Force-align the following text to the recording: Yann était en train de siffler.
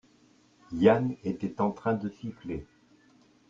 Yann 0.73 1.11
était 1.23 1.61
en 1.61 1.69
train 1.69 1.93
de 1.93 2.09
siffler. 2.09 2.65